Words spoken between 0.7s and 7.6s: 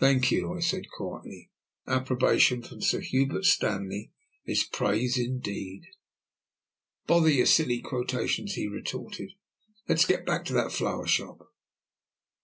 quietly. "Approbation from Sir Hubert Stanley is praise indeed." "Bother your